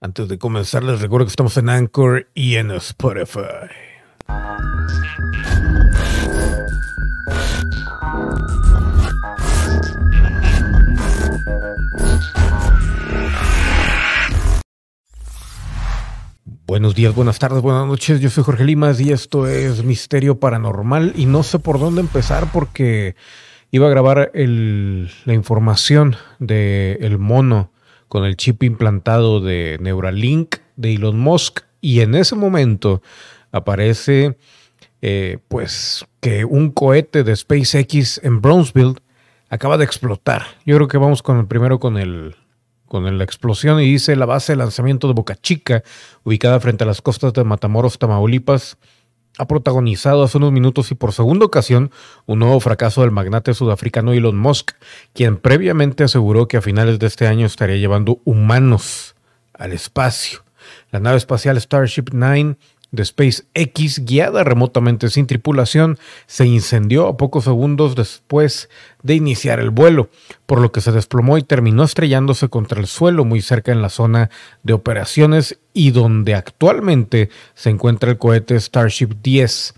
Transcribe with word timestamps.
Antes 0.00 0.28
de 0.28 0.38
comenzar, 0.38 0.84
les 0.84 1.00
recuerdo 1.00 1.26
que 1.26 1.30
estamos 1.30 1.56
en 1.56 1.68
Anchor 1.68 2.28
y 2.32 2.54
en 2.54 2.70
Spotify. 2.70 3.40
Buenos 16.64 16.94
días, 16.94 17.12
buenas 17.12 17.40
tardes, 17.40 17.60
buenas 17.60 17.88
noches. 17.88 18.20
Yo 18.20 18.30
soy 18.30 18.44
Jorge 18.44 18.62
Limas 18.62 19.00
y 19.00 19.10
esto 19.10 19.48
es 19.48 19.82
Misterio 19.82 20.38
Paranormal. 20.38 21.14
Y 21.16 21.26
no 21.26 21.42
sé 21.42 21.58
por 21.58 21.80
dónde 21.80 22.02
empezar 22.02 22.52
porque 22.52 23.16
iba 23.72 23.88
a 23.88 23.90
grabar 23.90 24.30
la 24.32 25.34
información 25.34 26.14
del 26.38 26.98
el 27.02 27.18
mono 27.18 27.72
con 28.08 28.24
el 28.24 28.36
chip 28.36 28.62
implantado 28.62 29.40
de 29.40 29.78
Neuralink 29.80 30.56
de 30.76 30.94
Elon 30.94 31.18
Musk. 31.18 31.60
Y 31.80 32.00
en 32.00 32.14
ese 32.14 32.34
momento 32.34 33.02
aparece 33.52 34.36
eh, 35.00 35.38
pues 35.48 36.04
que 36.20 36.44
un 36.44 36.70
cohete 36.70 37.22
de 37.22 37.36
SpaceX 37.36 38.20
en 38.24 38.40
Brownsville 38.40 38.96
acaba 39.48 39.78
de 39.78 39.84
explotar. 39.84 40.46
Yo 40.66 40.76
creo 40.76 40.88
que 40.88 40.98
vamos 40.98 41.22
con 41.22 41.38
el 41.38 41.46
primero 41.46 41.78
con 41.78 41.96
el 41.96 42.34
con 42.86 43.18
la 43.18 43.24
explosión 43.24 43.80
y 43.80 43.84
dice 43.84 44.16
la 44.16 44.26
base 44.26 44.52
de 44.52 44.56
lanzamiento 44.56 45.08
de 45.08 45.14
Boca 45.14 45.36
Chica, 45.36 45.82
ubicada 46.24 46.58
frente 46.58 46.84
a 46.84 46.86
las 46.86 47.02
costas 47.02 47.34
de 47.34 47.44
Matamoros, 47.44 47.98
Tamaulipas, 47.98 48.78
ha 49.38 49.46
protagonizado 49.46 50.24
hace 50.24 50.36
unos 50.36 50.52
minutos 50.52 50.90
y 50.90 50.94
por 50.94 51.12
segunda 51.12 51.46
ocasión 51.46 51.90
un 52.26 52.40
nuevo 52.40 52.60
fracaso 52.60 53.02
del 53.02 53.12
magnate 53.12 53.54
sudafricano 53.54 54.12
Elon 54.12 54.36
Musk, 54.36 54.72
quien 55.14 55.36
previamente 55.36 56.04
aseguró 56.04 56.48
que 56.48 56.56
a 56.56 56.62
finales 56.62 56.98
de 56.98 57.06
este 57.06 57.26
año 57.26 57.46
estaría 57.46 57.76
llevando 57.76 58.20
humanos 58.24 59.14
al 59.54 59.72
espacio. 59.72 60.44
La 60.90 61.00
nave 61.00 61.16
espacial 61.16 61.58
Starship 61.60 62.06
9 62.12 62.56
de 62.90 63.04
SpaceX, 63.04 64.04
guiada 64.04 64.44
remotamente 64.44 65.10
sin 65.10 65.26
tripulación, 65.26 65.98
se 66.26 66.46
incendió 66.46 67.06
a 67.06 67.16
pocos 67.16 67.44
segundos 67.44 67.94
después 67.94 68.68
de 69.02 69.14
iniciar 69.14 69.60
el 69.60 69.70
vuelo, 69.70 70.08
por 70.46 70.60
lo 70.60 70.72
que 70.72 70.80
se 70.80 70.92
desplomó 70.92 71.38
y 71.38 71.42
terminó 71.42 71.84
estrellándose 71.84 72.48
contra 72.48 72.80
el 72.80 72.86
suelo 72.86 73.24
muy 73.24 73.42
cerca 73.42 73.72
en 73.72 73.82
la 73.82 73.90
zona 73.90 74.30
de 74.62 74.72
operaciones 74.72 75.58
y 75.74 75.90
donde 75.90 76.34
actualmente 76.34 77.30
se 77.54 77.70
encuentra 77.70 78.10
el 78.10 78.18
cohete 78.18 78.58
Starship 78.58 79.10
10. 79.22 79.74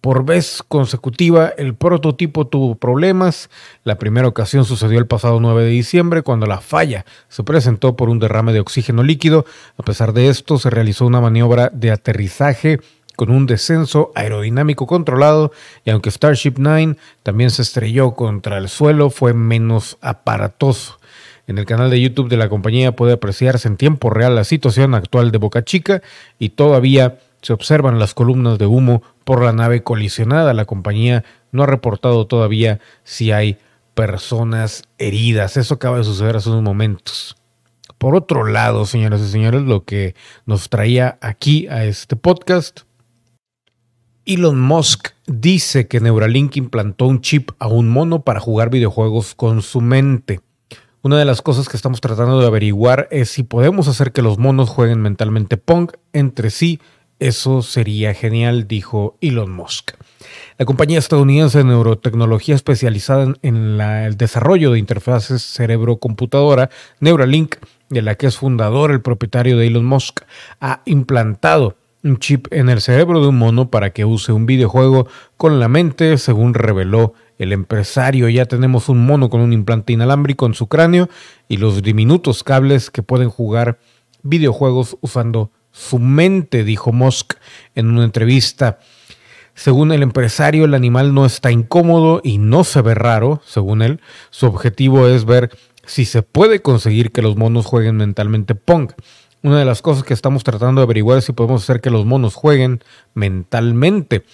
Por 0.00 0.24
vez 0.24 0.62
consecutiva, 0.66 1.48
el 1.58 1.74
prototipo 1.74 2.46
tuvo 2.46 2.76
problemas. 2.76 3.50
La 3.82 3.98
primera 3.98 4.28
ocasión 4.28 4.64
sucedió 4.64 4.98
el 4.98 5.08
pasado 5.08 5.40
9 5.40 5.64
de 5.64 5.70
diciembre, 5.70 6.22
cuando 6.22 6.46
la 6.46 6.60
falla 6.60 7.04
se 7.28 7.42
presentó 7.42 7.96
por 7.96 8.08
un 8.08 8.20
derrame 8.20 8.52
de 8.52 8.60
oxígeno 8.60 9.02
líquido. 9.02 9.44
A 9.76 9.82
pesar 9.82 10.12
de 10.12 10.28
esto, 10.28 10.58
se 10.58 10.70
realizó 10.70 11.04
una 11.04 11.20
maniobra 11.20 11.70
de 11.72 11.90
aterrizaje 11.90 12.78
con 13.16 13.30
un 13.30 13.46
descenso 13.46 14.12
aerodinámico 14.14 14.86
controlado 14.86 15.50
y 15.84 15.90
aunque 15.90 16.12
Starship 16.12 16.54
9 16.56 16.94
también 17.24 17.50
se 17.50 17.62
estrelló 17.62 18.12
contra 18.12 18.58
el 18.58 18.68
suelo, 18.68 19.10
fue 19.10 19.34
menos 19.34 19.98
aparatoso. 20.00 21.00
En 21.48 21.58
el 21.58 21.64
canal 21.64 21.90
de 21.90 22.00
YouTube 22.00 22.28
de 22.28 22.36
la 22.36 22.48
compañía 22.48 22.94
puede 22.94 23.14
apreciarse 23.14 23.66
en 23.66 23.76
tiempo 23.76 24.10
real 24.10 24.36
la 24.36 24.44
situación 24.44 24.94
actual 24.94 25.32
de 25.32 25.38
Boca 25.38 25.64
Chica 25.64 26.00
y 26.38 26.50
todavía 26.50 27.18
se 27.42 27.52
observan 27.52 27.98
las 27.98 28.14
columnas 28.14 28.58
de 28.58 28.66
humo 28.66 29.02
por 29.28 29.44
la 29.44 29.52
nave 29.52 29.82
colisionada. 29.82 30.54
La 30.54 30.64
compañía 30.64 31.22
no 31.52 31.62
ha 31.62 31.66
reportado 31.66 32.26
todavía 32.26 32.80
si 33.04 33.30
hay 33.30 33.58
personas 33.92 34.84
heridas. 34.96 35.58
Eso 35.58 35.74
acaba 35.74 35.98
de 35.98 36.04
suceder 36.04 36.36
hace 36.36 36.48
unos 36.48 36.62
momentos. 36.62 37.36
Por 37.98 38.16
otro 38.16 38.46
lado, 38.46 38.86
señoras 38.86 39.20
y 39.20 39.28
señores, 39.28 39.64
lo 39.64 39.84
que 39.84 40.14
nos 40.46 40.70
traía 40.70 41.18
aquí 41.20 41.66
a 41.66 41.84
este 41.84 42.16
podcast, 42.16 42.80
Elon 44.24 44.58
Musk 44.58 45.08
dice 45.26 45.88
que 45.88 46.00
Neuralink 46.00 46.56
implantó 46.56 47.04
un 47.06 47.20
chip 47.20 47.50
a 47.58 47.66
un 47.66 47.90
mono 47.90 48.22
para 48.22 48.40
jugar 48.40 48.70
videojuegos 48.70 49.34
con 49.34 49.60
su 49.60 49.82
mente. 49.82 50.40
Una 51.02 51.18
de 51.18 51.26
las 51.26 51.42
cosas 51.42 51.68
que 51.68 51.76
estamos 51.76 52.00
tratando 52.00 52.40
de 52.40 52.46
averiguar 52.46 53.08
es 53.10 53.28
si 53.28 53.42
podemos 53.42 53.88
hacer 53.88 54.12
que 54.12 54.22
los 54.22 54.38
monos 54.38 54.70
jueguen 54.70 55.02
mentalmente 55.02 55.58
Pong 55.58 55.90
entre 56.14 56.48
sí 56.48 56.80
eso 57.18 57.62
sería 57.62 58.14
genial, 58.14 58.68
dijo 58.68 59.16
Elon 59.20 59.50
Musk. 59.50 59.92
La 60.56 60.66
compañía 60.66 60.98
estadounidense 60.98 61.58
de 61.58 61.64
neurotecnología 61.64 62.54
especializada 62.54 63.34
en 63.42 63.56
el 63.80 64.16
desarrollo 64.16 64.72
de 64.72 64.78
interfaces 64.78 65.42
cerebro-computadora, 65.42 66.70
Neuralink, 67.00 67.56
de 67.88 68.02
la 68.02 68.14
que 68.16 68.26
es 68.26 68.36
fundador 68.36 68.90
el 68.90 69.00
propietario 69.00 69.56
de 69.56 69.66
Elon 69.66 69.84
Musk, 69.84 70.20
ha 70.60 70.82
implantado 70.84 71.76
un 72.04 72.18
chip 72.18 72.46
en 72.52 72.68
el 72.68 72.80
cerebro 72.80 73.20
de 73.20 73.28
un 73.28 73.38
mono 73.38 73.70
para 73.70 73.90
que 73.90 74.04
use 74.04 74.32
un 74.32 74.46
videojuego 74.46 75.08
con 75.36 75.58
la 75.58 75.68
mente, 75.68 76.18
según 76.18 76.54
reveló 76.54 77.14
el 77.38 77.52
empresario. 77.52 78.28
Ya 78.28 78.46
tenemos 78.46 78.88
un 78.88 79.04
mono 79.04 79.30
con 79.30 79.40
un 79.40 79.52
implante 79.52 79.92
inalámbrico 79.92 80.46
en 80.46 80.54
su 80.54 80.68
cráneo 80.68 81.08
y 81.48 81.56
los 81.56 81.82
diminutos 81.82 82.44
cables 82.44 82.90
que 82.90 83.02
pueden 83.02 83.30
jugar 83.30 83.78
videojuegos 84.22 84.96
usando 85.00 85.50
su 85.78 85.98
mente, 85.98 86.64
dijo 86.64 86.92
Musk 86.92 87.34
en 87.74 87.90
una 87.90 88.04
entrevista. 88.04 88.80
Según 89.54 89.92
el 89.92 90.02
empresario, 90.02 90.64
el 90.64 90.74
animal 90.74 91.14
no 91.14 91.24
está 91.24 91.50
incómodo 91.50 92.20
y 92.24 92.38
no 92.38 92.64
se 92.64 92.82
ve 92.82 92.94
raro, 92.94 93.40
según 93.46 93.82
él. 93.82 94.00
Su 94.30 94.46
objetivo 94.46 95.06
es 95.06 95.24
ver 95.24 95.50
si 95.86 96.04
se 96.04 96.22
puede 96.22 96.62
conseguir 96.62 97.12
que 97.12 97.22
los 97.22 97.36
monos 97.36 97.64
jueguen 97.66 97.96
mentalmente 97.96 98.54
Pong. 98.54 98.90
Una 99.42 99.60
de 99.60 99.64
las 99.64 99.80
cosas 99.80 100.02
que 100.02 100.14
estamos 100.14 100.42
tratando 100.42 100.80
de 100.80 100.84
averiguar 100.84 101.18
es 101.18 101.24
si 101.24 101.32
podemos 101.32 101.62
hacer 101.62 101.80
que 101.80 101.90
los 101.90 102.04
monos 102.04 102.34
jueguen 102.34 102.82
mentalmente. 103.14 104.24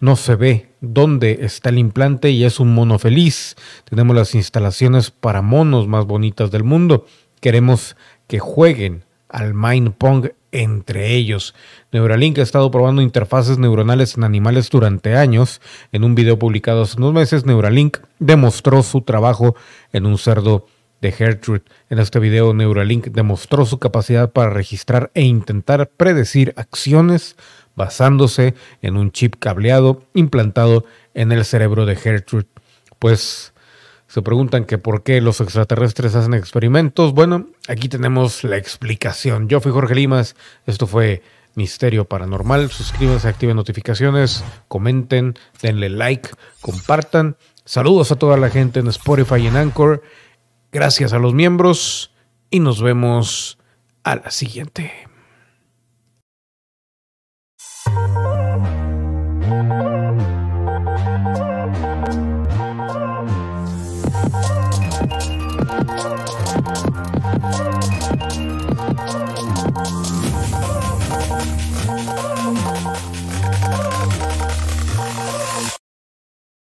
No 0.00 0.16
se 0.16 0.34
ve 0.34 0.70
dónde 0.82 1.38
está 1.42 1.70
el 1.70 1.78
implante 1.78 2.30
y 2.30 2.44
es 2.44 2.60
un 2.60 2.74
mono 2.74 2.98
feliz. 2.98 3.56
Tenemos 3.88 4.14
las 4.14 4.34
instalaciones 4.34 5.10
para 5.10 5.40
monos 5.40 5.88
más 5.88 6.04
bonitas 6.04 6.50
del 6.50 6.64
mundo. 6.64 7.06
Queremos 7.40 7.96
que 8.26 8.38
jueguen 8.38 9.04
al 9.30 9.54
Mind 9.54 9.94
Pong 9.94 10.28
entre 10.52 11.14
ellos. 11.14 11.54
Neuralink 11.92 12.38
ha 12.38 12.42
estado 12.42 12.70
probando 12.70 13.02
interfaces 13.02 13.58
neuronales 13.58 14.16
en 14.16 14.24
animales 14.24 14.70
durante 14.70 15.16
años. 15.16 15.60
En 15.92 16.04
un 16.04 16.14
video 16.14 16.38
publicado 16.38 16.82
hace 16.82 16.96
unos 16.96 17.12
meses, 17.12 17.46
Neuralink 17.46 17.98
demostró 18.18 18.82
su 18.82 19.02
trabajo 19.02 19.54
en 19.92 20.06
un 20.06 20.18
cerdo 20.18 20.66
de 21.00 21.12
Gertrude. 21.12 21.62
En 21.88 21.98
este 21.98 22.18
video, 22.18 22.52
Neuralink 22.52 23.06
demostró 23.06 23.64
su 23.64 23.78
capacidad 23.78 24.32
para 24.32 24.50
registrar 24.50 25.10
e 25.14 25.22
intentar 25.22 25.88
predecir 25.88 26.52
acciones 26.56 27.36
basándose 27.74 28.54
en 28.82 28.96
un 28.96 29.10
chip 29.12 29.36
cableado 29.38 30.02
implantado 30.14 30.84
en 31.14 31.32
el 31.32 31.44
cerebro 31.44 31.86
de 31.86 31.96
Gertrude. 31.96 32.46
Pues 32.98 33.54
se 34.10 34.22
preguntan 34.22 34.64
que 34.64 34.76
por 34.76 35.04
qué 35.04 35.20
los 35.20 35.40
extraterrestres 35.40 36.16
hacen 36.16 36.34
experimentos. 36.34 37.14
Bueno, 37.14 37.46
aquí 37.68 37.88
tenemos 37.88 38.42
la 38.42 38.56
explicación. 38.56 39.48
Yo 39.48 39.60
fui 39.60 39.70
Jorge 39.70 39.94
Limas. 39.94 40.34
Esto 40.66 40.88
fue 40.88 41.22
Misterio 41.54 42.06
Paranormal. 42.06 42.70
Suscríbanse, 42.70 43.28
activen 43.28 43.54
notificaciones, 43.54 44.42
comenten, 44.66 45.38
denle 45.62 45.90
like, 45.90 46.28
compartan. 46.60 47.36
Saludos 47.64 48.10
a 48.10 48.16
toda 48.16 48.36
la 48.36 48.50
gente 48.50 48.80
en 48.80 48.88
Spotify 48.88 49.36
y 49.42 49.46
en 49.46 49.56
Anchor. 49.56 50.02
Gracias 50.72 51.12
a 51.12 51.20
los 51.20 51.32
miembros 51.32 52.10
y 52.50 52.58
nos 52.58 52.82
vemos 52.82 53.58
a 54.02 54.16
la 54.16 54.32
siguiente. 54.32 55.09